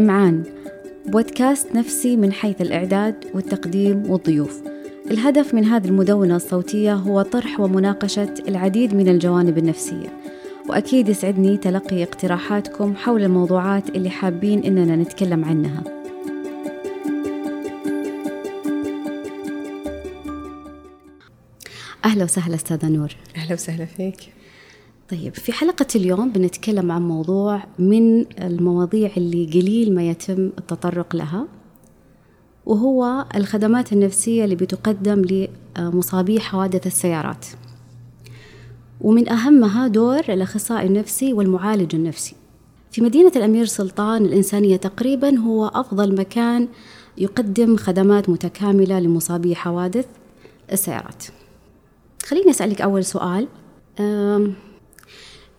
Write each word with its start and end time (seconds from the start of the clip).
إمعان 0.00 0.42
بودكاست 1.06 1.74
نفسي 1.74 2.16
من 2.16 2.32
حيث 2.32 2.60
الإعداد 2.60 3.14
والتقديم 3.34 4.10
والضيوف. 4.10 4.62
الهدف 5.10 5.54
من 5.54 5.64
هذه 5.64 5.86
المدونة 5.86 6.36
الصوتية 6.36 6.94
هو 6.94 7.22
طرح 7.22 7.60
ومناقشة 7.60 8.34
العديد 8.48 8.94
من 8.94 9.08
الجوانب 9.08 9.58
النفسية 9.58 10.20
وأكيد 10.68 11.08
يسعدني 11.08 11.56
تلقي 11.56 12.02
اقتراحاتكم 12.02 12.96
حول 12.96 13.22
الموضوعات 13.22 13.88
اللي 13.88 14.10
حابين 14.10 14.64
إننا 14.64 14.96
نتكلم 14.96 15.44
عنها. 15.44 15.84
أهلا 22.04 22.24
وسهلا 22.24 22.54
أستاذة 22.54 22.88
نور. 22.88 23.16
أهلا 23.36 23.52
وسهلا 23.52 23.84
فيك. 23.84 24.32
طيب 25.10 25.34
في 25.34 25.52
حلقة 25.52 25.86
اليوم 25.94 26.30
بنتكلم 26.30 26.92
عن 26.92 27.02
موضوع 27.02 27.62
من 27.78 28.26
المواضيع 28.42 29.10
اللي 29.16 29.46
قليل 29.46 29.94
ما 29.94 30.10
يتم 30.10 30.50
التطرق 30.58 31.16
لها 31.16 31.46
وهو 32.66 33.26
الخدمات 33.34 33.92
النفسية 33.92 34.44
اللي 34.44 34.54
بتقدم 34.54 35.48
لمصابي 35.78 36.40
حوادث 36.40 36.86
السيارات. 36.86 37.46
ومن 39.00 39.28
أهمها 39.28 39.88
دور 39.88 40.20
الأخصائي 40.28 40.86
النفسي 40.86 41.32
والمعالج 41.32 41.94
النفسي. 41.94 42.36
في 42.90 43.00
مدينة 43.00 43.32
الأمير 43.36 43.64
سلطان 43.64 44.24
الإنسانية 44.24 44.76
تقريبا 44.76 45.38
هو 45.38 45.66
أفضل 45.66 46.14
مكان 46.14 46.68
يقدم 47.18 47.76
خدمات 47.76 48.28
متكاملة 48.28 49.00
لمصابي 49.00 49.54
حوادث 49.54 50.06
السيارات. 50.72 51.24
خليني 52.26 52.50
أسألك 52.50 52.80
أول 52.80 53.04
سؤال. 53.04 53.48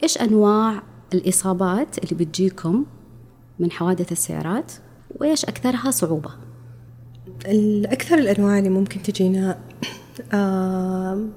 إيش 0.03 0.17
أنواع 0.17 0.83
الإصابات 1.13 1.97
اللي 1.97 2.25
بتجيكم 2.25 2.85
من 3.59 3.71
حوادث 3.71 4.11
السيارات؟ 4.11 4.71
وإيش 5.15 5.45
أكثرها 5.45 5.91
صعوبة؟ 5.91 6.29
الأكثر 7.45 8.17
الأنواع 8.17 8.57
اللي 8.57 8.69
ممكن 8.69 9.01
تجينا 9.01 9.59
آه 10.33 11.27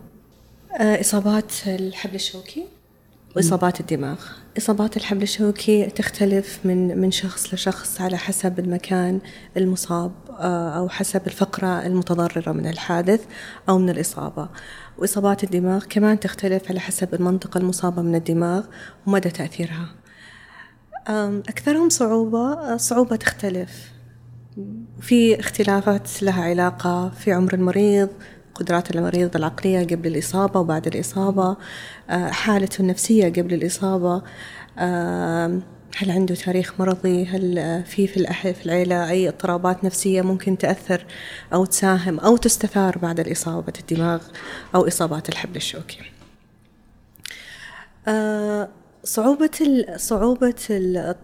إصابات 0.80 1.52
الحبل 1.66 2.14
الشوكي 2.14 2.66
وإصابات 3.36 3.80
الدماغ. 3.80 4.20
إصابات 4.58 4.96
الحبل 4.96 5.22
الشوكي 5.22 5.86
تختلف 5.86 6.58
من 6.64 6.98
من 6.98 7.10
شخص 7.10 7.54
لشخص 7.54 8.00
على 8.00 8.16
حسب 8.16 8.58
المكان 8.58 9.20
المصاب 9.56 10.12
أو 10.76 10.88
حسب 10.88 11.26
الفقرة 11.26 11.86
المتضررة 11.86 12.52
من 12.52 12.66
الحادث 12.66 13.24
أو 13.68 13.78
من 13.78 13.90
الإصابة. 13.90 14.48
وإصابات 14.98 15.44
الدماغ 15.44 15.84
كمان 15.84 16.20
تختلف 16.20 16.70
على 16.70 16.80
حسب 16.80 17.14
المنطقة 17.14 17.58
المصابة 17.58 18.02
من 18.02 18.14
الدماغ 18.14 18.64
ومدى 19.06 19.30
تأثيرها. 19.30 19.88
أكثرهم 21.48 21.88
صعوبة 21.88 22.76
صعوبة 22.76 23.16
تختلف. 23.16 23.94
في 25.00 25.40
اختلافات 25.40 26.22
لها 26.22 26.44
علاقة 26.44 27.08
في 27.08 27.32
عمر 27.32 27.54
المريض 27.54 28.08
قدرات 28.54 28.96
المريض 28.96 29.36
العقلية 29.36 29.86
قبل 29.86 30.06
الإصابة 30.06 30.60
وبعد 30.60 30.86
الإصابة 30.86 31.56
حالته 32.10 32.82
النفسية 32.82 33.28
قبل 33.28 33.54
الإصابة. 33.54 34.22
هل 35.96 36.10
عنده 36.10 36.34
تاريخ 36.34 36.80
مرضي؟ 36.80 37.26
هل 37.26 37.54
في 37.86 38.06
في 38.06 38.26
في 38.54 38.66
العيلة 38.66 39.10
أي 39.10 39.28
اضطرابات 39.28 39.84
نفسية 39.84 40.22
ممكن 40.22 40.58
تأثر 40.58 41.06
أو 41.52 41.64
تساهم 41.64 42.20
أو 42.20 42.36
تستثار 42.36 42.98
بعد 42.98 43.20
الإصابة 43.20 43.72
الدماغ 43.80 44.22
أو 44.74 44.88
إصابات 44.88 45.28
الحبل 45.28 45.56
الشوكي؟ 45.56 45.98
صعوبة 49.04 49.50
ال 49.60 50.00
صعوبة 50.00 50.54
ال 50.70 51.14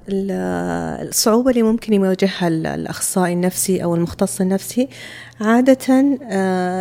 الصعوبة 1.08 1.50
اللي 1.50 1.62
ممكن 1.62 1.92
يواجهها 1.92 2.48
الأخصائي 2.48 3.32
النفسي 3.32 3.84
أو 3.84 3.94
المختص 3.94 4.40
النفسي 4.40 4.88
عادة 5.40 5.76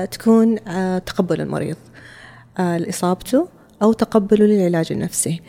تكون 0.06 0.56
تقبل 1.06 1.42
المريض 1.42 1.78
لإصابته 2.60 3.48
أو 3.82 3.94
تقبله 3.94 4.46
للعلاج 4.46 4.92
النفسي. 4.92 5.42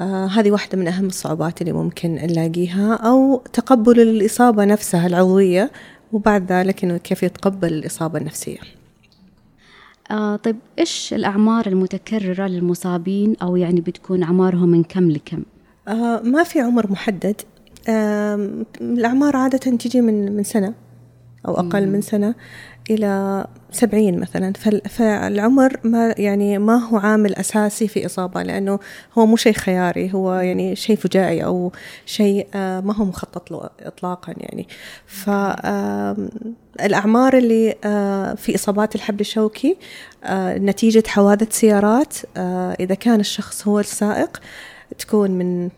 آه 0.00 0.26
هذه 0.26 0.50
واحدة 0.50 0.78
من 0.78 0.88
أهم 0.88 1.06
الصعوبات 1.06 1.60
اللي 1.60 1.72
ممكن 1.72 2.14
نلاقيها 2.14 2.94
أو 2.94 3.42
تقبل 3.52 4.00
الإصابة 4.00 4.64
نفسها 4.64 5.06
العضوية 5.06 5.70
وبعد 6.12 6.52
ذلك 6.52 6.84
إنه 6.84 6.96
كيف 6.96 7.22
يتقبل 7.22 7.72
الإصابة 7.72 8.18
النفسية. 8.18 8.58
آه 10.10 10.36
طيب 10.36 10.56
إيش 10.78 11.14
الأعمار 11.14 11.66
المتكررة 11.66 12.46
للمصابين؟ 12.46 13.36
أو 13.42 13.56
يعني 13.56 13.80
بتكون 13.80 14.22
أعمارهم 14.22 14.68
من 14.68 14.82
كم 14.84 15.10
لكم؟ 15.10 15.42
آه 15.88 16.20
ما 16.20 16.42
في 16.42 16.60
عمر 16.60 16.90
محدد. 16.92 17.40
آه 17.88 18.64
الأعمار 18.80 19.36
عادة 19.36 19.58
تجي 19.58 20.00
من 20.00 20.36
من 20.36 20.42
سنة 20.42 20.74
أو 21.48 21.54
أقل 21.54 21.88
من 21.88 22.00
سنة. 22.00 22.34
إلى 22.90 23.46
سبعين 23.72 24.20
مثلا. 24.20 24.52
فالعمر 24.88 25.80
ما 25.84 26.14
يعني 26.18 26.58
ما 26.58 26.76
هو 26.76 26.96
عامل 26.96 27.34
أساسي 27.34 27.88
في 27.88 28.06
إصابة 28.06 28.42
لأنه 28.42 28.78
هو 29.18 29.26
مو 29.26 29.36
شيء 29.36 29.52
خياري 29.52 30.14
هو 30.14 30.34
يعني 30.34 30.76
شيء 30.76 30.96
فجائي 30.96 31.44
أو 31.44 31.72
شيء 32.06 32.46
ما 32.54 32.94
هو 32.96 33.04
مخطط 33.04 33.50
له 33.50 33.70
إطلاقا 33.80 34.34
يعني. 34.36 34.68
فالأعمار 36.76 37.36
اللي 37.38 37.74
في 38.36 38.54
إصابات 38.54 38.94
الحبل 38.94 39.20
الشوكي 39.20 39.76
نتيجة 40.56 41.02
حوادث 41.06 41.52
سيارات 41.58 42.14
إذا 42.80 42.94
كان 42.94 43.20
الشخص 43.20 43.68
هو 43.68 43.80
السائق 43.80 44.40
تكون 44.98 45.30
من 45.30 45.68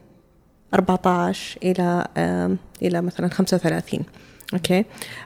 14 0.75 1.59
إلى 1.63 2.07
إلى 2.83 3.03
مثلا 3.03 3.29
35 3.29 4.01
أوكي. 4.55 4.85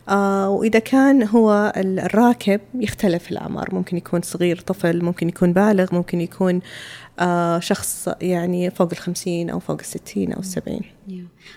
آه 0.09 0.49
وإذا 0.49 0.79
كان 0.79 1.29
هو 1.29 1.73
الراكب 1.77 2.61
يختلف 2.75 3.31
الاعمار 3.31 3.75
ممكن 3.75 3.97
يكون 3.97 4.23
صغير 4.23 4.61
طفل 4.61 5.05
ممكن 5.05 5.29
يكون 5.29 5.53
بالغ 5.53 5.95
ممكن 5.95 6.21
يكون 6.21 6.61
آه 7.19 7.59
شخص 7.59 8.09
يعني 8.21 8.71
فوق 8.71 8.89
الخمسين 8.93 9.51
أو 9.51 9.59
فوق 9.61 9.79
الستين 9.81 10.33
أو 10.33 10.41
السبعين. 10.41 10.83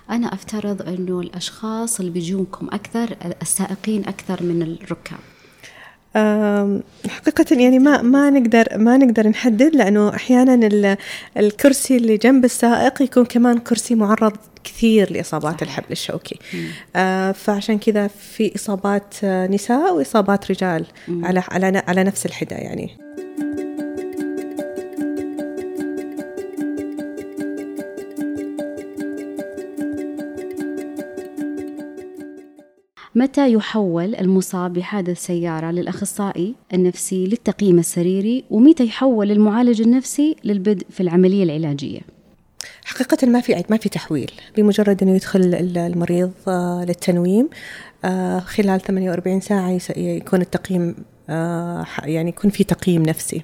أنا 0.10 0.34
أفترض 0.34 0.82
إنه 0.82 1.20
الأشخاص 1.20 2.00
اللي 2.00 2.12
بيجونكم 2.12 2.68
أكثر 2.68 3.16
السائقين 3.42 4.08
أكثر 4.08 4.44
من 4.44 4.62
الركاب. 4.62 5.20
حقيقة 7.10 7.62
يعني 7.62 7.80
ما 7.80 8.02
ما 8.02 8.30
نقدر 8.30 8.68
ما 8.76 8.98
نقدر 8.98 9.28
نحدد 9.28 9.76
لأنه 9.76 10.16
أحيانا 10.16 10.98
الكرسي 11.38 11.98
اللي 11.98 12.18
جنب 12.18 12.46
السائق 12.46 13.02
يكون 13.02 13.26
كمان 13.26 13.58
كرسي 13.58 13.96
معرض 13.96 14.38
كثير 14.64 15.14
لإصابات 15.14 15.54
صحيح. 15.54 15.62
الحبل 15.62 15.92
الشوكي 15.92 16.40
آه 16.96 17.32
فعشان 17.32 17.80
كذا 17.80 18.08
في 18.08 18.56
إصابات 18.56 19.26
نساء 19.26 19.96
وإصابات 19.96 20.52
رجال 20.52 20.86
مم. 21.08 21.26
على 21.26 21.44
على 21.50 21.84
على 21.88 22.04
نفس 22.04 22.26
الحدة 22.26 22.56
يعني 22.56 22.98
متى 33.20 33.54
يحول 33.54 34.16
المصاب 34.16 34.74
بحادث 34.74 35.26
سيارة 35.26 35.72
للأخصائي 35.72 36.56
النفسي 36.74 37.26
للتقييم 37.26 37.80
السريري 37.80 38.44
ومتى 38.50 38.86
يحول 38.86 39.32
المعالج 39.32 39.82
النفسي 39.82 40.36
للبدء 40.44 40.88
في 40.90 41.04
العملية 41.04 41.44
العلاجية؟ 41.44 42.00
حقيقة 42.86 43.28
ما 43.28 43.42
في 43.42 43.64
ما 43.70 43.78
في 43.78 43.90
تحويل 43.90 44.32
بمجرد 44.58 45.04
إنه 45.04 45.16
يدخل 45.16 45.40
المريض 45.78 46.32
للتنويم 46.88 47.50
خلال 48.40 48.82
48 48.82 49.42
ساعة 49.42 49.80
يكون 49.98 50.42
التقييم 50.42 50.96
يعني 52.04 52.30
يكون 52.30 52.52
في 52.52 52.64
تقييم 52.64 53.04
نفسي 53.04 53.44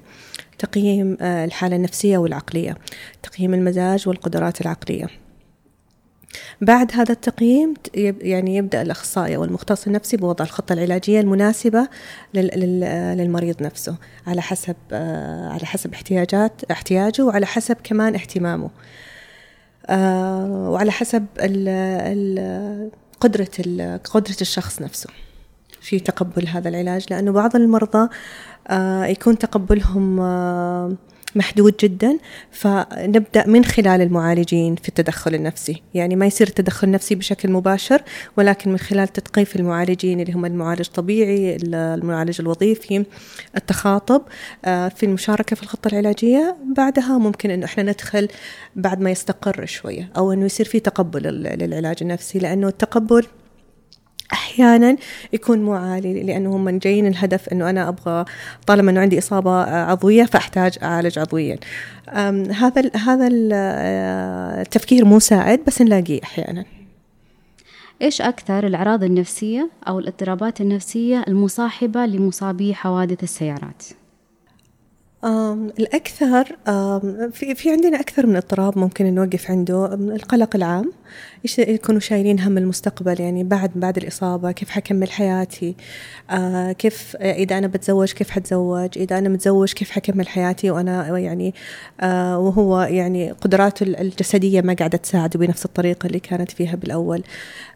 تقييم 0.58 1.16
الحالة 1.20 1.76
النفسية 1.76 2.18
والعقلية 2.18 2.76
تقييم 3.22 3.54
المزاج 3.54 4.08
والقدرات 4.08 4.60
العقلية. 4.60 5.06
بعد 6.60 6.92
هذا 6.94 7.12
التقييم 7.12 7.74
يعني 7.94 8.56
يبدأ 8.56 8.82
الأخصائي 8.82 9.36
أو 9.36 9.44
المختص 9.44 9.86
النفسي 9.86 10.16
بوضع 10.16 10.44
الخطة 10.44 10.72
العلاجية 10.72 11.20
المناسبة 11.20 11.88
للمريض 12.34 13.62
نفسه 13.62 13.96
على 14.26 14.42
حسب 14.42 14.76
على 15.50 15.66
حسب 15.66 15.94
احتياجات 15.94 16.52
احتياجه 16.70 17.22
وعلى 17.22 17.46
حسب 17.46 17.76
كمان 17.84 18.14
اهتمامه. 18.14 18.70
وعلى 20.70 20.92
حسب 20.92 21.26
قدرة 23.20 23.48
قدرة 24.04 24.36
الشخص 24.40 24.82
نفسه 24.82 25.10
في 25.80 26.00
تقبل 26.00 26.48
هذا 26.48 26.68
العلاج. 26.68 27.06
لأنه 27.10 27.32
بعض 27.32 27.56
المرضى 27.56 28.08
يكون 29.12 29.38
تقبلهم 29.38 30.20
محدود 31.36 31.74
جدا 31.80 32.18
فنبدأ 32.50 33.46
من 33.46 33.64
خلال 33.64 34.00
المعالجين 34.00 34.74
في 34.74 34.88
التدخل 34.88 35.34
النفسي. 35.34 35.82
يعني 35.94 36.16
ما 36.16 36.26
يصير 36.26 36.46
التدخل 36.46 36.86
النفسي 36.86 37.14
بشكل 37.14 37.50
مباشر 37.50 38.02
ولكن 38.36 38.70
من 38.70 38.78
خلال 38.78 39.08
تثقيف 39.08 39.56
المعالجين 39.56 40.20
اللي 40.20 40.32
هم 40.32 40.44
المعالج 40.44 40.86
الطبيعي 40.86 41.56
المعالج 41.62 42.40
الوظيفي 42.40 43.04
التخاطب 43.56 44.22
آه، 44.64 44.88
في 44.88 45.06
المشاركة 45.06 45.56
في 45.56 45.62
الخطة 45.62 45.88
العلاجية. 45.88 46.56
بعدها 46.76 47.18
ممكن 47.18 47.50
أنه 47.50 47.64
إحنا 47.64 47.82
ندخل 47.82 48.28
بعد 48.76 49.00
ما 49.00 49.10
يستقر 49.10 49.66
شوية 49.66 50.10
أو 50.16 50.32
أنه 50.32 50.44
يصير 50.44 50.66
في 50.66 50.80
تقبل 50.80 51.22
للعلاج 51.22 51.96
النفسي 52.02 52.38
لأنه 52.38 52.68
التقبل 52.68 53.26
أحيانا 54.32 54.96
يكون 55.32 55.62
مو 55.62 55.74
عالي 55.74 56.22
لأنه 56.22 56.56
هم 56.56 56.78
جايين 56.78 57.06
الهدف 57.06 57.48
إنه 57.48 57.70
أنا 57.70 57.88
أبغى 57.88 58.24
طالما 58.66 58.90
إنه 58.90 59.00
عندي 59.00 59.18
إصابة 59.18 59.62
عضوية 59.62 60.24
فأحتاج 60.24 60.78
أعالج 60.82 61.18
عضويا. 61.18 61.58
هذا 62.50 62.90
هذا 62.94 63.28
آه، 63.52 64.62
التفكير 64.62 65.04
مو 65.04 65.18
ساعد 65.18 65.60
بس 65.66 65.82
نلاقيه 65.82 66.20
أحيانا. 66.22 66.64
إيش 68.02 68.20
أكثر 68.20 68.66
الأعراض 68.66 69.04
النفسية 69.04 69.70
أو 69.88 69.98
الاضطرابات 69.98 70.60
النفسية 70.60 71.24
المصاحبة 71.28 72.06
لمصابي 72.06 72.74
حوادث 72.74 73.22
السيارات؟ 73.22 73.82
الأكثر 75.78 76.44
في 77.30 77.54
في 77.54 77.70
عندنا 77.70 78.00
أكثر 78.00 78.26
من 78.26 78.36
اضطراب 78.36 78.78
ممكن 78.78 79.14
نوقف 79.14 79.50
عنده 79.50 79.94
القلق 79.94 80.56
العام. 80.56 80.92
يكونوا 81.58 82.00
شايلين 82.00 82.40
هم 82.40 82.58
المستقبل 82.58 83.20
يعني 83.20 83.44
بعد 83.44 83.70
بعد 83.74 83.96
الإصابة 83.96 84.52
كيف 84.52 84.70
حكمل 84.70 85.10
حياتي؟ 85.10 85.74
آه 86.30 86.72
كيف 86.72 87.16
إذا 87.16 87.58
أنا 87.58 87.66
بتزوج 87.66 88.12
كيف 88.12 88.30
حتزوج؟ 88.30 88.98
إذا 88.98 89.18
أنا 89.18 89.28
متزوج 89.28 89.72
كيف 89.72 89.90
حكمل 89.90 90.28
حياتي؟ 90.28 90.70
وأنا 90.70 91.18
يعني 91.18 91.54
آه 92.00 92.38
وهو 92.38 92.80
يعني 92.82 93.32
قدراته 93.32 93.82
الجسدية 93.82 94.60
ما 94.60 94.74
قاعدة 94.74 94.98
تساعده 94.98 95.38
بنفس 95.38 95.64
الطريقة 95.64 96.06
اللي 96.06 96.20
كانت 96.20 96.50
فيها 96.50 96.76
بالأول. 96.76 97.22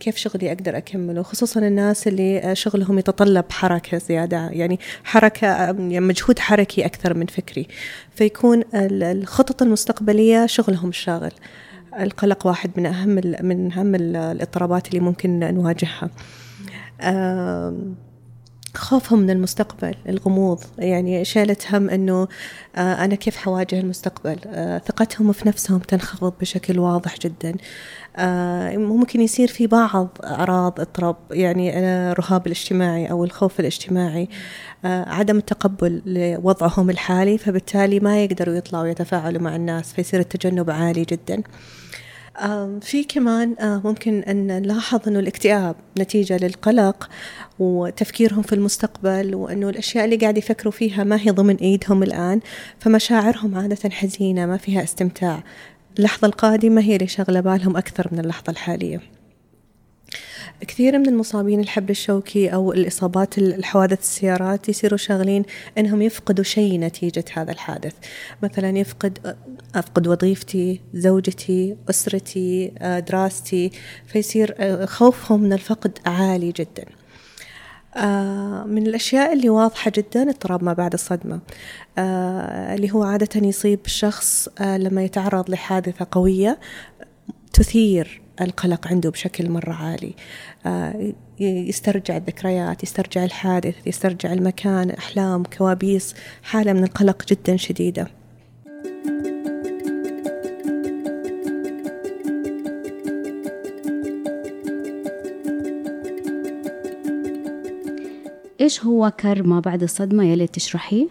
كيف 0.00 0.16
شغلي 0.16 0.52
أقدر 0.52 0.76
أكمله؟ 0.76 1.22
خصوصا 1.22 1.60
الناس 1.60 2.08
اللي 2.08 2.50
شغلهم 2.56 2.98
يتطلب 2.98 3.44
حركة 3.50 3.98
زيادة 3.98 4.48
يعني 4.50 4.78
حركة 5.04 5.46
يعني 5.46 6.00
مجهود 6.00 6.38
حركي 6.38 6.86
أكثر 6.86 7.14
من 7.14 7.26
فكري. 7.26 7.66
فيكون 8.14 8.62
الخطط 8.74 9.62
المستقبلية 9.62 10.46
شغلهم 10.46 10.88
الشاغل. 10.88 11.32
القلق 12.00 12.46
واحد 12.46 12.70
من 12.76 12.86
أهم 12.86 13.08
من 13.42 13.72
أهم 13.72 13.94
الإضطرابات 13.94 14.88
اللي 14.88 15.00
ممكن 15.00 15.38
نواجهها. 15.54 16.10
خوفهم 18.78 19.18
من 19.18 19.30
المستقبل 19.30 19.94
الغموض. 20.08 20.58
يعني 20.78 21.24
شالة 21.24 21.56
هم 21.72 21.90
أنه 21.90 22.28
آه، 22.76 23.04
أنا 23.04 23.14
كيف 23.14 23.36
حواجه 23.36 23.80
المستقبل؟ 23.80 24.36
آه، 24.46 24.78
ثقتهم 24.78 25.32
في 25.32 25.48
نفسهم 25.48 25.78
تنخفض 25.78 26.32
بشكل 26.40 26.78
واضح 26.78 27.18
جدا. 27.18 27.56
آه، 28.16 28.76
ممكن 28.76 29.20
يصير 29.20 29.48
في 29.48 29.66
بعض 29.66 30.08
أعراض 30.24 30.80
اضطراب 30.80 31.16
يعني 31.30 31.78
الرهاب 31.78 32.46
الاجتماعي 32.46 33.10
أو 33.10 33.24
الخوف 33.24 33.60
الاجتماعي 33.60 34.28
عدم 34.84 35.36
التقبل 35.36 36.02
لوضعهم 36.06 36.90
الحالي 36.90 37.38
فبالتالي 37.38 38.00
ما 38.00 38.24
يقدروا 38.24 38.54
يطلعوا 38.54 38.86
يتفاعلوا 38.86 39.42
مع 39.42 39.56
الناس 39.56 39.92
فيصير 39.92 40.20
التجنب 40.20 40.70
عالي 40.70 41.04
جدا. 41.04 41.42
في 42.80 43.04
كمان 43.08 43.56
آه، 43.60 43.80
ممكن 43.84 44.18
أن 44.18 44.46
نلاحظ 44.46 45.08
أنه 45.08 45.18
الاكتئاب 45.18 45.76
نتيجة 45.98 46.36
للقلق 46.36 47.08
وتفكيرهم 47.58 48.42
في 48.42 48.54
المستقبل 48.54 49.34
وأنه 49.34 49.68
الأشياء 49.68 50.04
اللي 50.04 50.16
قاعد 50.16 50.38
يفكروا 50.38 50.72
فيها 50.72 51.04
ما 51.04 51.20
هي 51.20 51.30
ضمن 51.30 51.56
إيدهم 51.56 52.02
الآن 52.02 52.40
فمشاعرهم 52.78 53.54
عادة 53.54 53.90
حزينة 53.90 54.46
ما 54.46 54.56
فيها 54.56 54.82
استمتاع. 54.82 55.42
اللحظة 55.98 56.26
القادمة 56.26 56.80
هي 56.80 56.96
اللي 56.96 57.06
شغلة 57.06 57.40
بالهم 57.40 57.76
أكثر 57.76 58.08
من 58.12 58.18
اللحظة 58.18 58.50
الحالية. 58.50 59.17
كثير 60.60 60.98
من 60.98 61.08
المصابين 61.08 61.60
الحبل 61.60 61.90
الشوكي 61.90 62.48
أو 62.48 62.72
الإصابات 62.72 63.38
الحوادث 63.38 64.00
السيارات 64.00 64.68
يصيروا 64.68 64.98
شاغلين 64.98 65.44
أنهم 65.78 66.02
يفقدوا 66.02 66.44
شيء 66.44 66.80
نتيجة 66.80 67.24
هذا 67.32 67.52
الحادث. 67.52 67.94
مثلا 68.42 68.78
يفقد 68.78 69.36
أفقد 69.74 70.06
وظيفتي 70.08 70.80
زوجتي 70.94 71.76
أسرتي 71.90 72.72
دراستي 73.08 73.70
فيصير 74.06 74.56
خوفهم 74.86 75.42
من 75.42 75.52
الفقد 75.52 75.98
عالي 76.06 76.52
جدا. 76.52 76.84
من 78.66 78.86
الأشياء 78.86 79.32
اللي 79.32 79.48
واضحة 79.48 79.92
جدا 79.96 80.30
اضطراب 80.30 80.64
ما 80.64 80.72
بعد 80.72 80.92
الصدمة. 80.92 81.40
اللي 82.74 82.90
هو 82.92 83.02
عادة 83.02 83.46
يصيب 83.46 83.80
الشخص 83.86 84.48
لما 84.60 85.04
يتعرض 85.04 85.50
لحادثة 85.50 86.06
قوية 86.10 86.58
تثير 87.52 88.27
القلق 88.40 88.88
عنده 88.88 89.10
بشكل 89.10 89.50
مرة 89.50 89.72
عالي 89.72 90.14
آه، 90.66 91.12
يسترجع 91.40 92.16
الذكريات 92.16 92.82
يسترجع 92.82 93.24
الحادث 93.24 93.86
يسترجع 93.86 94.32
المكان 94.32 94.90
أحلام 94.90 95.42
كوابيس 95.42 96.14
حالة 96.42 96.72
من 96.72 96.84
القلق 96.84 97.26
جدا 97.26 97.56
شديدة 97.56 98.08
إيش 108.60 108.84
هو 108.84 109.12
كر 109.20 109.42
ما 109.42 109.60
بعد 109.60 109.82
الصدمة 109.82 110.24
يلي 110.24 110.46
تشرحيه؟ 110.46 111.06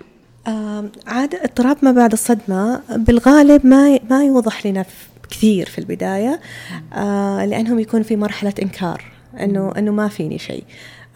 عادة 1.07 1.43
اضطراب 1.43 1.77
ما 1.81 1.91
بعد 1.91 2.11
الصدمة 2.11 2.81
بالغالب 2.89 3.65
ما 3.65 3.99
ما 4.09 4.25
يوضح 4.25 4.65
لنا 4.65 4.85
كثير 5.29 5.65
في 5.69 5.77
البداية 5.77 6.39
آه 6.93 7.45
لأنهم 7.45 7.79
يكون 7.79 8.03
في 8.03 8.15
مرحلة 8.15 8.53
إنكار 8.61 9.03
إنه 9.39 9.73
إنه 9.77 9.91
ما 9.91 10.07
فيني 10.07 10.37
شيء. 10.39 10.63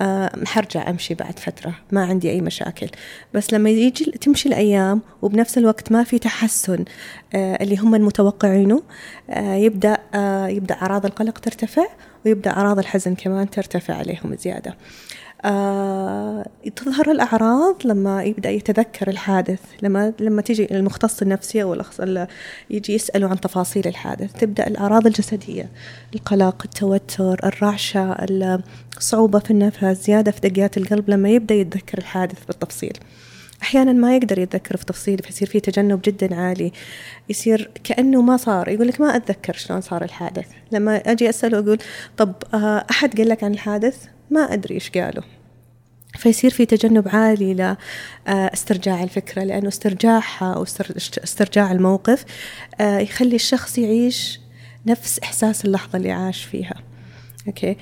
آه 0.01 0.31
حرجع 0.45 0.89
أمشي 0.89 1.13
بعد 1.13 1.39
فترة 1.39 1.73
ما 1.91 2.05
عندي 2.05 2.29
أي 2.31 2.41
مشاكل. 2.41 2.87
بس 3.33 3.53
لما 3.53 3.69
يجي 3.69 4.05
تمشي 4.11 4.49
الأيام 4.49 5.01
وبنفس 5.21 5.57
الوقت 5.57 5.91
ما 5.91 6.03
في 6.03 6.19
تحسن 6.19 6.85
آه 7.33 7.63
اللي 7.63 7.77
هم 7.77 7.95
المتوقعينه 7.95 8.83
آه 9.29 9.55
يبدأ 9.55 9.97
آه 10.13 10.47
يبدأ 10.47 10.75
أعراض 10.75 11.05
القلق 11.05 11.39
ترتفع 11.39 11.85
ويبدأ 12.25 12.51
أعراض 12.51 12.79
الحزن 12.79 13.15
كمان 13.15 13.49
ترتفع 13.49 13.93
عليهم 13.93 14.35
زيادة. 14.35 14.75
آه 15.45 16.45
تظهر 16.75 17.11
الأعراض 17.11 17.75
لما 17.85 18.23
يبدأ 18.23 18.49
يتذكر 18.49 19.09
الحادث 19.09 19.59
لما 19.81 20.13
لما 20.19 20.41
تيجي 20.41 20.75
المختص 20.75 21.21
النفسي 21.21 21.63
أو 21.63 21.83
يجي 22.69 22.93
يسألوا 22.93 23.29
عن 23.29 23.39
تفاصيل 23.39 23.87
الحادث. 23.87 24.33
تبدأ 24.33 24.67
الأعراض 24.67 25.07
الجسدية 25.07 25.69
القلق 26.15 26.61
التوتر 26.65 27.39
الرعشة 27.43 28.15
الصعوبة 28.97 29.39
في 29.39 29.51
النفس 29.51 29.85
زيادة 29.85 30.31
في 30.31 30.49
دقات 30.49 30.77
القلب 30.77 31.09
لما 31.09 31.29
يبدأ 31.29 31.55
يتذكر 31.55 31.97
الحادث 31.97 32.45
بالتفصيل. 32.45 32.93
أحيانا 33.61 33.93
ما 33.93 34.15
يقدر 34.15 34.39
يتذكر 34.39 34.77
في 34.77 34.85
تفصيل 34.85 35.19
فيصير 35.19 35.47
في 35.47 35.59
تجنب 35.59 36.01
جدا 36.05 36.35
عالي. 36.35 36.71
يصير 37.29 37.71
كأنه 37.83 38.21
ما 38.21 38.37
صار 38.37 38.67
يقول 38.69 38.87
لك 38.87 39.01
ما 39.01 39.15
أتذكر 39.15 39.53
شلون 39.53 39.81
صار 39.81 40.03
الحادث. 40.03 40.47
لما 40.71 40.95
أجي 40.97 41.29
أسأله 41.29 41.59
أقول 41.59 41.77
طب 42.17 42.33
آه، 42.53 42.85
أحد 42.91 43.17
قال 43.17 43.29
لك 43.29 43.43
عن 43.43 43.53
الحادث؟ 43.53 44.05
ما 44.31 44.53
أدري 44.53 44.75
إيش 44.75 44.89
قالوا 44.89 45.23
فيصير 46.17 46.51
في 46.51 46.65
تجنب 46.65 47.07
عالي 47.07 47.75
لاسترجاع 48.27 49.03
الفكرة 49.03 49.43
لأنه 49.43 49.67
استرجاعها 49.67 50.53
أو 50.53 50.63
استرجاع 51.23 51.71
الموقف 51.71 52.25
آه، 52.81 52.99
يخلي 52.99 53.35
الشخص 53.35 53.77
يعيش 53.77 54.39
نفس 54.85 55.19
إحساس 55.19 55.65
اللحظة 55.65 55.97
اللي 55.97 56.11
عاش 56.11 56.43
فيها. 56.43 56.75
أوكي؟ 57.47 57.69
آه 57.71 57.77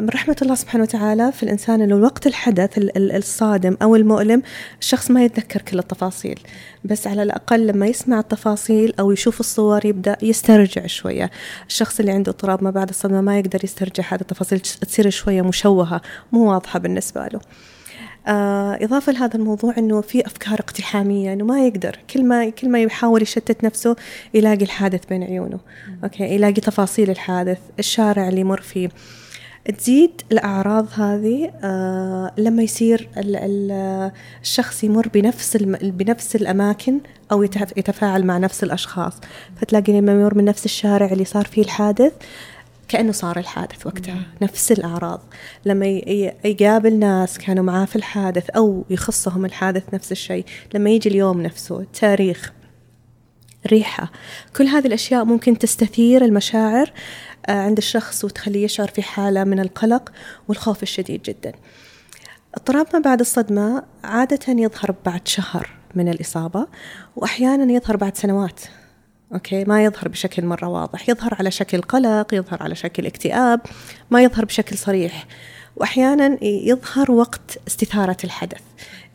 من 0.00 0.08
رحمة 0.08 0.36
الله 0.42 0.54
سبحانه 0.54 0.82
وتعالى 0.82 1.32
في 1.32 1.42
الإنسان 1.42 1.82
أنه 1.82 1.96
وقت 1.96 2.26
الحدث 2.26 2.70
الصادم 2.96 3.76
أو 3.82 3.96
المؤلم 3.96 4.42
الشخص 4.80 5.10
ما 5.10 5.24
يتذكر 5.24 5.62
كل 5.62 5.78
التفاصيل 5.78 6.40
بس 6.84 7.06
على 7.06 7.22
الأقل 7.22 7.66
لما 7.66 7.86
يسمع 7.86 8.20
التفاصيل 8.20 8.94
أو 9.00 9.12
يشوف 9.12 9.40
الصور 9.40 9.86
يبدأ 9.86 10.16
يسترجع 10.22 10.86
شوية. 10.86 11.30
الشخص 11.66 12.00
اللي 12.00 12.12
عنده 12.12 12.32
اضطراب 12.32 12.64
ما 12.64 12.70
بعد 12.70 12.88
الصدمة 12.88 13.20
ما 13.20 13.38
يقدر 13.38 13.64
يسترجع 13.64 14.04
هذه 14.08 14.20
التفاصيل 14.20 14.60
تصير 14.60 15.10
شوية 15.10 15.42
مشوهة 15.42 16.00
مو 16.32 16.52
واضحة 16.52 16.78
بالنسبة 16.78 17.26
له. 17.26 17.40
آه 17.40 17.77
إضافة 18.28 19.12
لهذا 19.12 19.36
الموضوع 19.36 19.74
إنه 19.78 20.00
في 20.00 20.26
أفكار 20.26 20.60
اقتحامية 20.60 21.32
إنه 21.32 21.44
ما 21.44 21.66
يقدر 21.66 21.98
كل 22.10 22.24
ما 22.24 22.50
كل 22.50 22.68
ما 22.68 22.82
يحاول 22.82 23.22
يشتت 23.22 23.64
نفسه 23.64 23.96
يلاقي 24.34 24.62
الحادث 24.62 25.06
بين 25.06 25.22
عيونه. 25.22 25.58
أوكي؟ 26.04 26.24
يلاقي 26.24 26.52
تفاصيل 26.52 27.10
الحادث 27.10 27.58
الشارع 27.78 28.28
اللي 28.28 28.40
يمر 28.40 28.60
فيه. 28.60 28.88
تزيد 29.78 30.20
الأعراض 30.32 30.86
هذه 30.92 31.50
آه 31.64 32.32
لما 32.38 32.62
يصير 32.62 33.08
ال 33.16 33.36
ال 33.36 34.10
الشخص 34.42 34.84
يمر 34.84 35.08
بنفس 35.14 35.56
بنفس 35.82 36.36
الأماكن 36.36 37.00
أو 37.32 37.42
يتفاعل 37.76 38.24
مع 38.24 38.38
نفس 38.38 38.64
الأشخاص. 38.64 39.12
فتلاقي 39.56 40.00
لما 40.00 40.12
يمر 40.12 40.34
من 40.34 40.44
نفس 40.44 40.64
الشارع 40.64 41.06
اللي 41.06 41.24
صار 41.24 41.44
فيه 41.44 41.62
الحادث 41.62 42.12
كأنه 42.88 43.12
صار 43.12 43.38
الحادث 43.38 43.86
وقتها. 43.86 44.22
نفس 44.42 44.72
الأعراض. 44.72 45.20
لما 45.64 45.86
يقابل 46.44 46.98
ناس 46.98 47.38
كانوا 47.38 47.64
معاه 47.64 47.84
في 47.84 47.96
الحادث 47.96 48.50
أو 48.50 48.84
يخصهم 48.90 49.44
الحادث 49.44 49.94
نفس 49.94 50.12
الشيء 50.12 50.44
لما 50.74 50.90
يجي 50.90 51.08
اليوم 51.08 51.42
نفسه 51.42 51.80
التاريخ 51.80 52.52
ريحة 53.66 54.12
كل 54.56 54.64
هذه 54.66 54.86
الأشياء 54.86 55.24
ممكن 55.24 55.58
تستثير 55.58 56.24
المشاعر 56.24 56.92
آه، 57.46 57.52
عند 57.52 57.76
الشخص 57.76 58.24
وتخليه 58.24 58.64
يشعر 58.64 58.88
في 58.88 59.02
حالة 59.02 59.44
من 59.44 59.60
القلق 59.60 60.12
والخوف 60.48 60.82
الشديد 60.82 61.22
جدا. 61.22 61.52
اضطراب 62.54 62.86
ما 62.94 62.98
بعد 62.98 63.20
الصدمة 63.20 63.82
عادة 64.04 64.52
يظهر 64.52 64.94
بعد 65.06 65.28
شهر 65.28 65.70
من 65.94 66.08
الإصابة 66.08 66.66
وأحيانا 67.16 67.72
يظهر 67.72 67.96
بعد 67.96 68.16
سنوات. 68.16 68.60
أوكي؟ 69.32 69.64
ما 69.64 69.84
يظهر 69.84 70.08
بشكل 70.08 70.44
مرة 70.44 70.68
واضح. 70.68 71.08
يظهر 71.08 71.34
على 71.34 71.50
شكل 71.50 71.80
قلق 71.80 72.34
يظهر 72.34 72.62
على 72.62 72.74
شكل 72.74 73.06
اكتئاب 73.06 73.60
ما 74.10 74.22
يظهر 74.22 74.44
بشكل 74.44 74.78
صريح. 74.78 75.26
وأحيانا 75.76 76.44
يظهر 76.44 77.10
وقت 77.10 77.58
استثارة 77.68 78.16
الحدث. 78.24 78.60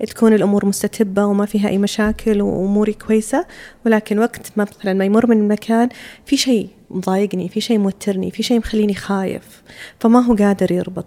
تكون 0.07 0.33
الأمور 0.33 0.65
مستتبة 0.65 1.25
وما 1.25 1.45
فيها 1.45 1.69
أي 1.69 1.77
مشاكل 1.77 2.41
وأموري 2.41 2.93
كويسة 2.93 3.45
ولكن 3.85 4.19
وقت 4.19 4.51
ما 4.55 4.67
مثلا 4.79 4.93
ما 4.93 5.05
يمر 5.05 5.27
من 5.27 5.37
المكان 5.37 5.89
في 6.25 6.37
شيء 6.37 6.69
مضايقني 6.89 7.49
في 7.49 7.61
شيء 7.61 7.77
موترني 7.77 8.31
في 8.31 8.43
شيء 8.43 8.57
مخليني 8.57 8.93
خايف 8.93 9.63
فما 9.99 10.19
هو 10.19 10.35
قادر 10.35 10.71
يربط. 10.71 11.05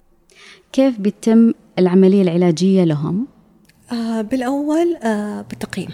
كيف 0.72 0.98
بيتم 0.98 1.52
العملية 1.78 2.22
العلاجية 2.22 2.84
لهم؟ 2.84 3.26
آه 3.92 4.20
بالأول 4.20 4.96
آه 4.96 5.42
بالتقييم. 5.42 5.88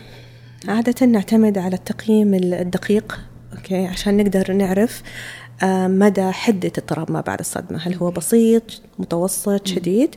عادة 0.69 1.07
نعتمد 1.07 1.59
على 1.59 1.77
التقييم 1.77 2.35
الدقيق 2.35 3.21
أوكي 3.57 3.87
عشان 3.87 4.17
نقدر 4.17 4.53
نعرف 4.53 5.03
آه، 5.63 5.87
مدى 5.89 6.31
حدة 6.31 6.73
اضطراب 6.79 7.11
ما 7.13 7.21
بعد 7.21 7.39
الصدمة. 7.39 7.79
هل 7.79 7.95
هو 7.95 8.11
بسيط 8.11 8.63
متوسط 8.99 9.67
شديد؟ 9.67 10.15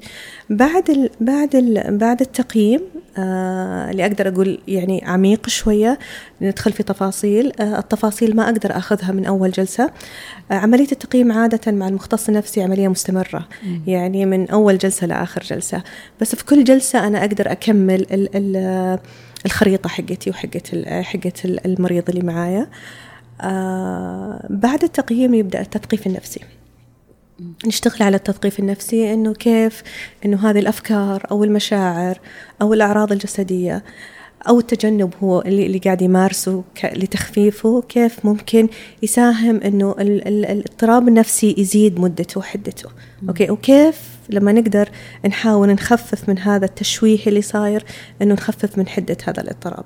بعد 0.49 0.89
ال 0.89 1.09
بعد 1.21 1.55
ال 1.55 1.97
بعد 1.97 2.21
التقييم 2.21 2.81
آه 3.17 3.91
اللي 3.91 4.05
أقدر 4.05 4.27
أقول 4.27 4.59
يعني 4.67 5.03
عميق 5.05 5.49
شوية 5.49 5.99
ندخل 6.41 6.71
في 6.73 6.83
تفاصيل 6.83 7.51
آه 7.59 7.79
التفاصيل 7.79 8.35
ما 8.35 8.43
أقدر 8.43 8.77
أخذها 8.77 9.11
من 9.11 9.25
أول 9.25 9.51
جلسة. 9.51 9.89
آه 10.51 10.53
عملية 10.53 10.91
التقييم 10.91 11.31
عادة 11.31 11.71
مع 11.71 11.87
المختص 11.87 12.29
النفسي 12.29 12.63
عملية 12.63 12.87
مستمرة 12.87 13.47
مم. 13.65 13.81
يعني 13.87 14.25
من 14.25 14.49
أول 14.49 14.77
جلسة 14.77 15.07
لآخر 15.07 15.41
جلسة. 15.41 15.83
بس 16.21 16.35
في 16.35 16.45
كل 16.45 16.63
جلسة 16.63 17.07
أنا 17.07 17.19
أقدر 17.19 17.51
أكمل 17.51 18.01
ال 18.11 18.29
ال 18.35 18.99
الخريطة 19.45 19.89
حقتي 19.89 20.29
وحقت 20.29 20.75
حقت 20.87 21.45
المريض 21.45 22.09
اللي 22.09 22.21
معايا. 22.21 22.69
آه 23.41 24.47
بعد 24.49 24.83
التقييم 24.83 25.33
يبدأ 25.33 25.61
التثقيف 25.61 26.07
النفسي. 26.07 26.41
نشتغل 27.67 28.03
على 28.03 28.15
التثقيف 28.17 28.59
النفسي 28.59 29.13
إنه 29.13 29.33
كيف 29.33 29.83
إنه 30.25 30.49
هذه 30.49 30.59
الأفكار 30.59 31.27
أو 31.31 31.43
المشاعر 31.43 32.19
أو 32.61 32.73
الأعراض 32.73 33.11
الجسدية. 33.11 33.83
أو 34.47 34.59
التجنب 34.59 35.13
هو 35.23 35.41
اللي, 35.41 35.65
اللي 35.65 35.77
قاعد 35.77 36.01
يمارسه 36.01 36.63
لتخفيفه 36.83 37.81
كيف 37.81 38.25
ممكن 38.25 38.67
يساهم 39.03 39.59
إنه 39.61 39.95
الاضطراب 39.99 41.07
النفسي 41.07 41.55
يزيد 41.57 41.99
مدته 41.99 42.39
وحدته. 42.39 42.89
أوكي؟ 43.29 43.51
وكيف 43.51 44.01
لما 44.29 44.51
نقدر 44.51 44.89
نحاول 45.25 45.69
نخفف 45.69 46.29
من 46.29 46.39
هذا 46.39 46.65
التشويه 46.65 47.19
اللي 47.27 47.41
صاير 47.41 47.85
إنه 48.21 48.33
نخفف 48.33 48.77
من 48.77 48.87
حدة 48.87 49.17
هذا 49.27 49.41
الاضطراب. 49.41 49.85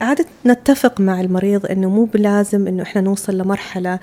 عادة 0.00 0.26
نتفق 0.46 1.00
مع 1.00 1.20
المريض 1.20 1.66
إنه 1.66 1.88
مو 1.88 2.04
بلازم 2.04 2.66
إنه 2.66 2.82
إحنا 2.82 3.00
نوصل 3.00 3.38
لمرحلة 3.38 3.98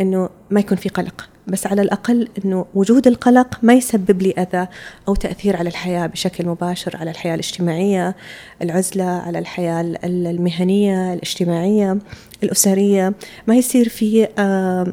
إنه 0.00 0.28
ما 0.50 0.60
يكون 0.60 0.76
في 0.76 0.88
قلق. 0.88 1.28
بس 1.46 1.66
على 1.66 1.82
الأقل 1.82 2.28
إنه 2.44 2.66
وجود 2.74 3.06
القلق 3.06 3.58
ما 3.62 3.74
يسبب 3.74 4.22
لي 4.22 4.30
أذى 4.30 4.68
أو 5.08 5.14
تأثير 5.14 5.56
على 5.56 5.68
الحياة 5.68 6.06
بشكل 6.06 6.46
مباشر 6.46 6.96
على 6.96 7.10
الحياة 7.10 7.34
الاجتماعية 7.34 8.16
العزلة 8.62 9.04
على 9.04 9.38
الحياة 9.38 9.98
المهنية 10.04 11.14
الاجتماعية 11.14 11.98
الأسرية. 12.42 13.14
ما 13.46 13.56
يصير 13.56 13.88
في 13.88 14.28
آه 14.38 14.92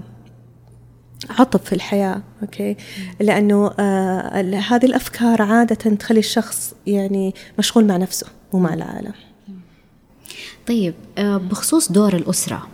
عطب 1.30 1.60
في 1.60 1.74
الحياة 1.74 2.22
أوكي؟ 2.42 2.78
لأنه 3.20 3.72
آه 3.80 4.42
هذه 4.70 4.86
الأفكار 4.86 5.42
عادة 5.42 5.76
تخلي 5.76 6.20
الشخص 6.20 6.74
يعني 6.88 7.34
مشغول 7.60 7.86
مع 7.86 7.98
نفسه 7.98 8.28
ومع 8.54 8.74
العالم. 8.74 9.14
طيب 10.68 10.94
آه 11.18 11.38
بخصوص 11.38 11.92
دور 11.92 12.16
الأسرة 12.16 12.68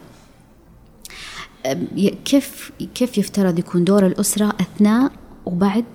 كيف 2.25 2.71
كيف 2.95 3.17
يفترض 3.17 3.59
يكون 3.59 3.83
دور 3.83 4.05
الأسرة 4.05 4.53
أثناء 4.61 5.11
وبعد 5.45 5.85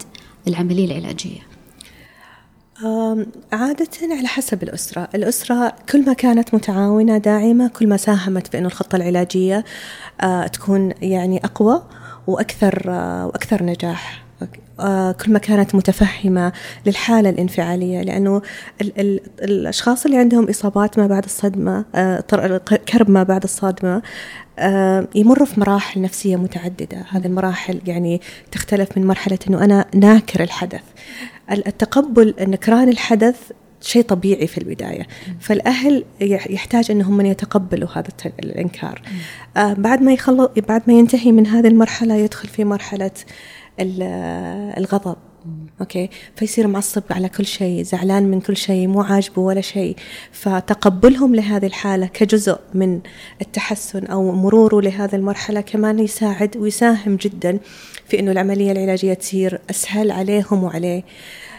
العملية 0.48 0.84
العلاجية؟ 0.84 1.40
عادة 3.52 3.88
على 4.02 4.28
حسب 4.28 4.62
الأسرة 4.62 5.08
الأسرة 5.14 5.72
كل 5.92 6.04
ما 6.04 6.12
كانت 6.12 6.54
متعاونة 6.54 7.18
داعمة 7.18 7.68
كل 7.68 7.88
ما 7.88 7.96
ساهمت 7.96 8.46
في 8.46 8.58
أن 8.58 8.66
الخطة 8.66 8.96
العلاجية 8.96 9.64
تكون 10.52 10.92
يعني 11.02 11.44
أقوى 11.44 11.82
وأكثر 12.26 12.90
وأكثر 13.26 13.62
نجاح 13.62 14.23
كل 15.24 15.32
ما 15.32 15.38
كانت 15.38 15.74
متفهمة 15.74 16.52
للحالة 16.86 17.30
الانفعالية 17.30 18.02
لأنه 18.02 18.42
ال 18.80 19.00
ال 19.00 19.20
الأشخاص 19.42 20.04
اللي 20.04 20.18
عندهم 20.18 20.48
إصابات 20.48 20.98
ما 20.98 21.06
بعد 21.06 21.24
الصدمة 21.24 21.84
كرب 22.88 23.10
ما 23.10 23.22
بعد 23.22 23.42
الصدمة 23.42 24.02
يمروا 25.14 25.46
في 25.46 25.60
مراحل 25.60 26.00
نفسية 26.00 26.36
متعددة. 26.36 27.04
هذه 27.10 27.26
المراحل 27.26 27.80
يعني 27.86 28.20
تختلف 28.52 28.98
من 28.98 29.06
مرحلة 29.06 29.38
أنه 29.48 29.64
أنا 29.64 29.86
ناكر 29.94 30.42
الحدث. 30.42 30.82
التقبل 31.50 32.34
نكران 32.40 32.88
الحدث 32.88 33.36
شيء 33.80 34.02
طبيعي 34.02 34.46
في 34.46 34.58
البداية. 34.58 35.06
فالأهل 35.40 36.04
يحتاج 36.20 36.90
أنهم 36.90 37.16
من 37.16 37.26
يتقبلوا 37.26 37.88
هذا 37.94 38.08
الإنكار. 38.42 39.02
آه 39.56 39.72
بعد 39.72 40.02
ما 40.02 40.12
يخلص 40.12 40.48
بعد 40.68 40.82
ما 40.86 40.92
ينتهي 40.92 41.32
من 41.32 41.46
هذه 41.46 41.68
المرحلة 41.68 42.14
يدخل 42.14 42.48
في 42.48 42.64
مرحلة 42.64 43.10
الغضب 43.80 45.16
أوكي؟ 45.80 46.10
فيصير 46.36 46.66
معصب 46.66 47.02
على 47.10 47.28
كل 47.28 47.46
شيء 47.46 47.82
زعلان 47.82 48.22
من 48.22 48.40
كل 48.40 48.56
شيء 48.56 48.86
مو 48.88 49.02
عاجبه 49.02 49.42
ولا 49.42 49.60
شيء. 49.60 49.96
فتقبلهم 50.32 51.34
لهذه 51.34 51.66
الحالة 51.66 52.06
كجزء 52.06 52.58
من 52.74 53.00
التحسن 53.40 54.06
أو 54.06 54.32
مروره 54.32 54.80
لهذه 54.80 55.16
المرحلة 55.16 55.60
كمان 55.60 55.98
يساعد 55.98 56.56
ويساهم 56.56 57.16
جدا 57.16 57.58
في 58.08 58.20
إنه 58.20 58.32
العملية 58.32 58.72
العلاجية 58.72 59.14
تصير 59.14 59.60
أسهل 59.70 60.10
عليهم 60.10 60.64
وعليه. 60.64 61.02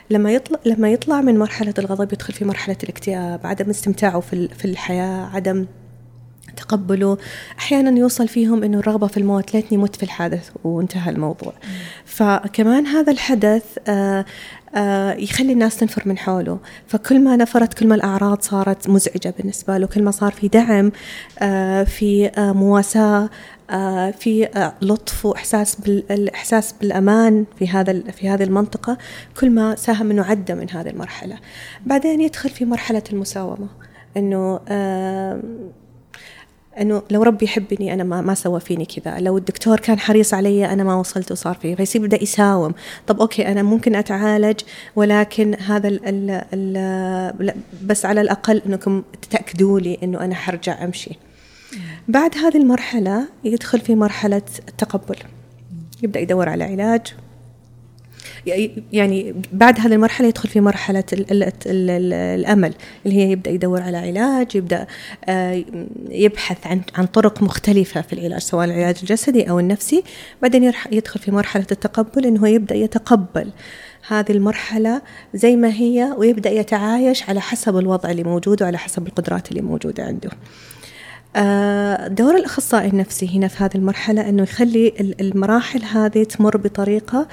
لما 0.09 0.31
يطلع 0.31 0.59
لما 0.65 0.91
يطلع 0.91 1.21
من 1.21 1.39
مرحلة 1.39 1.73
الغضب 1.77 2.13
يدخل 2.13 2.33
في 2.33 2.45
مرحلة 2.45 2.77
الاكتئاب 2.83 3.39
عدم 3.43 3.69
استمتاعه 3.69 4.19
في 4.19 4.47
في 4.47 4.65
الحياة 4.65 5.29
عدم 5.33 5.65
تقبله. 6.55 7.17
أحيانا 7.59 7.99
يوصل 7.99 8.27
فيهم 8.27 8.63
إنه 8.63 8.79
الرغبة 8.79 9.07
في 9.07 9.17
الموت 9.17 9.53
ليتني 9.53 9.77
مت 9.77 9.95
في 9.95 10.03
الحادث 10.03 10.49
وانتهى 10.63 11.11
الموضوع. 11.11 11.53
فكمان 12.05 12.87
هذا 12.87 13.11
الحدث 13.11 13.63
آه 13.87 14.25
آه 14.75 15.13
يخلي 15.13 15.53
الناس 15.53 15.77
تنفر 15.77 16.03
من 16.05 16.17
حوله. 16.17 16.59
فكل 16.87 17.19
ما 17.19 17.35
نفرت 17.35 17.73
كل 17.73 17.87
ما 17.87 17.95
الأعراض 17.95 18.41
صارت 18.41 18.89
مزعجة 18.89 19.33
بالنسبة 19.37 19.77
له 19.77 19.87
كل 19.87 20.03
ما 20.03 20.11
صار 20.11 20.31
في 20.31 20.47
دعم 20.47 20.91
آه 21.39 21.83
في 21.83 22.27
آه 22.27 22.51
مواساة 22.51 23.29
في 24.11 24.49
لطف 24.81 25.25
وإحساس 25.25 25.75
بالاحساس 25.75 26.73
بالأمان 26.81 27.45
في 27.59 27.67
هذا 27.67 28.01
في 28.11 28.29
هذه 28.29 28.43
المنطقة 28.43 28.97
كل 29.39 29.49
ما 29.49 29.75
ساهم 29.75 30.11
إنه 30.11 30.23
عدى 30.23 30.53
من 30.53 30.69
هذه 30.69 30.89
المرحلة. 30.89 31.37
بعدين 31.85 32.21
يدخل 32.21 32.49
في 32.49 32.65
مرحلة 32.65 33.03
المساومة 33.13 33.67
إنه 34.17 34.59
إنه 36.81 37.03
لو 37.11 37.23
ربي 37.23 37.45
يحبني 37.45 37.93
أنا 37.93 38.03
ما 38.03 38.21
ما 38.21 38.33
سوى 38.33 38.59
فيني 38.59 38.85
كذا. 38.85 39.19
لو 39.19 39.37
الدكتور 39.37 39.79
كان 39.79 39.99
حريص 39.99 40.33
علي 40.33 40.65
أنا 40.65 40.83
ما 40.83 40.95
وصلت 40.95 41.31
وصار 41.31 41.55
فيه 41.55 41.75
فيصير 41.75 42.03
يبدأ 42.03 42.23
يساوم. 42.23 42.73
طب 43.07 43.21
أوكي 43.21 43.47
أنا 43.47 43.63
ممكن 43.63 43.95
أتعالج 43.95 44.59
ولكن 44.95 45.55
هذا 45.55 45.87
ال 45.87 45.99
ال 46.05 46.43
ال 47.41 47.53
بس 47.83 48.05
على 48.05 48.21
الأقل 48.21 48.61
إنكم 48.65 49.03
تاكدوا 49.29 49.79
لي 49.79 49.97
إنه 50.03 50.19
أنا 50.19 50.35
حرجع 50.35 50.83
أمشي. 50.83 51.11
بعد 52.07 52.37
هذه 52.37 52.57
المرحلة 52.57 53.27
يدخل 53.43 53.79
في 53.79 53.95
مرحلة 53.95 54.41
التقبل. 54.69 55.17
يبدأ 56.03 56.19
يدور 56.19 56.49
على 56.49 56.63
علاج. 56.63 57.01
يعني 58.93 59.35
بعد 59.53 59.79
هذه 59.79 59.93
المرحلة 59.93 60.27
يدخل 60.27 60.49
في 60.49 60.61
مرحلة 60.61 61.03
ال 61.13 61.31
ال 61.31 61.43
ال 61.43 62.13
الأمل 62.13 62.73
اللي 63.05 63.17
هي 63.17 63.31
يبدأ 63.31 63.51
يدور 63.51 63.81
على 63.81 63.97
علاج 63.97 64.55
يبدأ 64.55 64.87
آه، 65.25 65.63
يبحث 66.09 66.67
عن 66.67 66.81
عن 66.95 67.05
طرق 67.05 67.43
مختلفة 67.43 68.01
في 68.01 68.13
العلاج 68.13 68.39
سواء 68.41 68.65
العلاج 68.65 68.97
الجسدي 69.01 69.49
أو 69.49 69.59
النفسي. 69.59 70.03
بعدين 70.41 70.73
يدخل 70.91 71.19
في 71.19 71.31
مرحلة 71.31 71.65
التقبل 71.71 72.25
إنه 72.25 72.47
يبدأ 72.47 72.75
يتقبل 72.75 73.51
هذه 74.07 74.31
المرحلة 74.31 75.01
زي 75.33 75.55
ما 75.55 75.73
هي 75.73 76.13
ويبدأ 76.17 76.49
يتعايش 76.49 77.29
على 77.29 77.41
حسب 77.41 77.77
الوضع 77.77 78.11
اللي 78.11 78.23
موجود 78.23 78.63
وعلى 78.63 78.77
حسب 78.77 79.07
القدرات 79.07 79.51
اللي 79.51 79.61
موجودة 79.61 80.03
عنده. 80.03 80.29
آه، 81.35 82.07
دور 82.07 82.35
الأخصائي 82.35 82.89
النفسي 82.89 83.37
هنا 83.37 83.47
في 83.47 83.63
هذه 83.63 83.75
المرحلة 83.75 84.29
أنه 84.29 84.43
يخلي 84.43 84.93
المراحل 85.21 85.83
هذه 85.83 86.23
تمر 86.23 86.57
بطريقة 86.57 87.27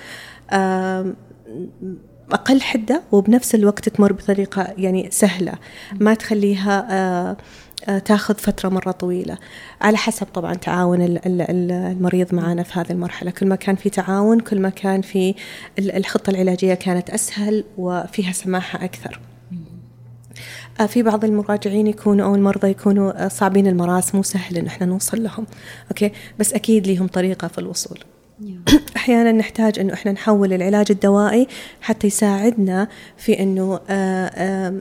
أقل 2.32 2.60
حدة 2.60 3.02
وبنفس 3.12 3.54
الوقت 3.54 3.88
تمر 3.88 4.12
بطريقة 4.12 4.74
يعني 4.78 5.08
سهلة 5.10 5.52
ما 6.00 6.14
تخليها 6.14 6.86
آه، 6.90 7.36
آه، 7.88 7.98
تاخذ 7.98 8.34
فترة 8.34 8.68
مرة 8.68 8.90
طويلة. 8.90 9.38
على 9.80 9.96
حسب 9.96 10.26
طبعا 10.26 10.54
تعاون 10.54 11.18
المريض 11.26 12.34
معنا 12.34 12.62
في 12.62 12.80
هذه 12.80 12.90
المرحلة. 12.90 13.30
كل 13.30 13.46
ما 13.46 13.56
كان 13.56 13.76
في 13.76 13.90
تعاون 13.90 14.40
كل 14.40 14.60
ما 14.60 14.68
كان 14.68 15.02
في 15.02 15.34
الخطة 15.78 16.30
العلاجية 16.30 16.74
كانت 16.74 17.10
أسهل 17.10 17.64
وفيها 17.78 18.32
سماحة 18.32 18.84
أكثر. 18.84 19.20
آه، 20.80 20.86
في 20.86 21.02
بعض 21.02 21.24
المراجعين 21.24 21.86
يكونوا 21.86 22.26
أو 22.26 22.34
المرضى 22.34 22.68
يكونوا 22.68 23.28
صعبين 23.28 23.66
المراس 23.66 24.14
مو 24.14 24.22
سهل 24.22 24.56
إن 24.56 24.66
إحنا 24.66 24.86
نوصل 24.86 25.22
لهم. 25.22 25.46
أوكي؟ 25.90 26.12
بس 26.38 26.54
أكيد 26.54 26.86
لهم 26.86 27.06
طريقة 27.06 27.48
في 27.48 27.58
الوصول. 27.58 27.98
أحيانا 28.96 29.32
نحتاج 29.32 29.78
إنه 29.78 29.92
إحنا 29.92 30.12
نحول 30.12 30.52
العلاج 30.52 30.86
الدوائي 30.90 31.48
حتى 31.80 32.06
يساعدنا 32.06 32.88
في 33.16 33.40
إنه 33.40 33.80
آه، 33.88 34.80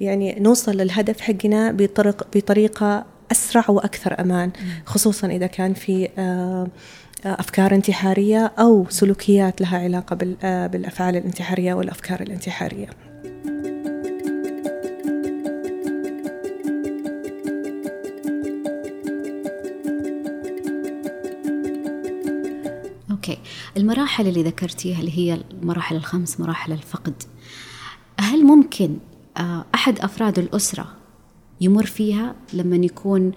يعني 0.00 0.36
نوصل 0.40 0.76
للهدف 0.76 1.20
حقنا 1.20 1.72
بطرق 1.72 2.26
بطريقة 2.36 3.06
أسرع 3.32 3.64
وأكثر 3.68 4.20
أمان. 4.20 4.50
خصوصا 4.86 5.26
إذا 5.26 5.46
كان 5.46 5.74
في 5.74 6.08
آه، 6.18 6.68
أفكار 7.24 7.74
انتحارية 7.74 8.52
أو 8.58 8.86
سلوكيات 8.88 9.60
لها 9.60 9.78
علاقة 9.78 10.36
آه، 10.44 10.66
بالأفعال 10.66 11.16
الانتحارية 11.16 11.74
والأفكار 11.74 12.20
الانتحارية. 12.20 12.86
أوكي. 23.28 23.38
المراحل 23.76 24.26
اللي 24.28 24.42
ذكرتيها 24.42 25.00
اللي 25.00 25.18
هي 25.18 25.40
المراحل 25.62 25.96
الخمس 25.96 26.40
مراحل 26.40 26.72
الفقد. 26.72 27.22
هل 28.20 28.44
ممكن 28.44 28.96
آه، 29.36 29.64
أحد 29.74 29.98
أفراد 29.98 30.38
الأسرة 30.38 30.86
يمر 31.60 31.86
فيها 31.86 32.34
لما 32.52 32.76
يكون 32.76 33.32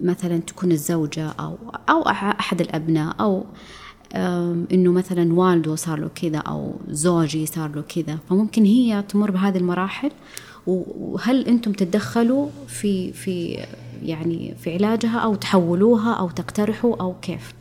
مثلا 0.00 0.38
تكون 0.38 0.72
الزوجة 0.72 1.28
أو 1.28 1.58
أو 1.90 2.02
أحد 2.08 2.60
الأبناء 2.60 3.16
أو 3.20 3.44
إنه 4.72 4.92
مثلا 4.92 5.34
والده 5.34 5.74
صار 5.74 5.98
له 5.98 6.08
كذا 6.08 6.38
أو 6.38 6.74
زوجي 6.88 7.46
صار 7.46 7.70
له 7.74 7.82
كذا 7.82 8.18
فممكن 8.28 8.64
هي 8.64 9.04
تمر 9.08 9.30
بهذه 9.30 9.58
المراحل؟ 9.58 10.10
وهل 10.66 11.46
أنتم 11.46 11.72
تتدخلوا 11.72 12.48
في 12.68 13.12
في 13.12 13.66
يعني 14.02 14.54
في 14.60 14.74
علاجها 14.74 15.18
أو 15.18 15.34
تحولوها 15.34 16.14
أو 16.14 16.30
تقترحوا 16.30 16.96
أو 17.00 17.14
كيف؟ 17.22 17.54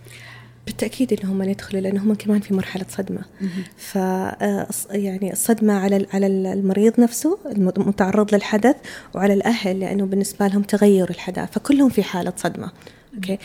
بالتأكيد 0.70 1.14
انهم 1.14 1.42
يدخلوا 1.42 1.82
لانهم 1.82 2.14
كمان 2.14 2.40
في 2.40 2.54
مرحلة 2.54 2.86
صدمة. 2.90 3.22
ف 3.78 3.98
آه، 3.98 4.68
يعني 4.92 5.34
الصدمه 5.34 5.74
على 5.74 6.06
على 6.14 6.28
المريض 6.28 7.00
نفسه 7.00 7.38
المتعرض 7.46 8.36
للحدث 8.36 8.76
وعلى 9.16 9.34
الأهل 9.34 9.80
لأنه 9.80 10.06
بالنسبة 10.06 10.48
لهم 10.48 10.62
تغير 10.62 11.10
الحدث 11.10 11.52
فكلهم 11.52 11.90
في 11.90 12.04
حالة 12.04 12.34
صدمة. 12.38 12.72
أوكي؟ 13.16 13.38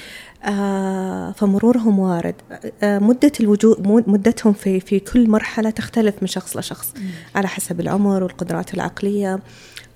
آه 0.44 1.30
فمرورهم 1.32 1.98
وارد. 1.98 2.34
آه 2.82 2.98
مدة 2.98 3.32
الوجود 3.40 3.88
مدتهم 4.06 4.52
في 4.52 4.80
في 4.80 5.00
كل 5.00 5.30
مرحلة 5.30 5.70
تختلف 5.70 6.14
من 6.22 6.28
شخص 6.28 6.56
لشخص. 6.56 6.94
على 7.34 7.48
حسب 7.48 7.80
العمر 7.80 8.22
والقدرات 8.22 8.74
العقلية 8.74 9.38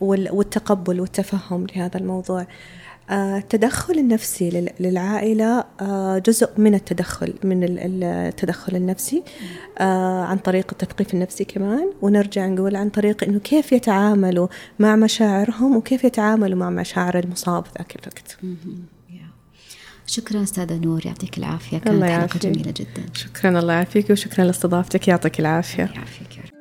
والتقبل 0.01 1.01
والتفهم 1.01 1.67
لهذا 1.77 1.99
الموضوع. 1.99 2.47
التدخل 3.11 3.99
النفسي 3.99 4.71
للعائلة 4.81 5.65
آه، 5.81 6.19
جزء 6.19 6.49
من 6.57 6.75
التدخل 6.75 7.35
من 7.45 7.61
التدخل 8.03 8.77
النفسي. 8.77 9.23
آه، 9.79 10.25
عن 10.25 10.39
طريق 10.39 10.67
التثقيف 10.73 11.15
النفسي 11.15 11.45
كمان. 11.45 11.93
ونرجع 12.03 12.47
نقول 12.47 12.77
عن 12.77 12.89
طريق 12.89 13.25
إنه 13.25 13.39
كيف 13.39 13.73
يتعاملوا 13.73 14.49
مع 14.79 14.97
مشاعرهم 14.97 15.77
وكيف 15.77 16.05
يتعاملوا 16.05 16.59
مع 16.59 16.71
مشاعر 16.71 17.19
المصاب 17.19 17.65
ذاك 17.79 17.97
الوقت. 17.97 18.39
شكرا 20.07 20.43
أستاذة 20.43 20.77
نور 20.79 21.07
يعطيك 21.07 21.39
العافية. 21.39 21.79
كانت 21.79 22.05
حلقة 22.05 22.39
جميلة 22.39 22.75
جدا. 22.77 23.07
شكرا 23.13 23.59
الله 23.59 23.73
يعافيك 23.73 24.11
وشكرا 24.11 24.45
لاستضافتك. 24.45 25.09
يعطيك 25.09 25.41
العافية. 25.41 25.83
يعافيك 25.83 26.58